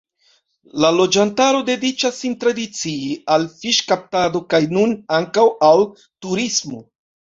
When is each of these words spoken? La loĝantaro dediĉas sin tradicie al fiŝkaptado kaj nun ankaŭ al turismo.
La 0.85 0.89
loĝantaro 0.95 1.59
dediĉas 1.67 2.17
sin 2.23 2.37
tradicie 2.45 3.13
al 3.37 3.47
fiŝkaptado 3.61 4.45
kaj 4.57 4.65
nun 4.77 5.01
ankaŭ 5.23 5.49
al 5.73 5.91
turismo. 6.03 6.87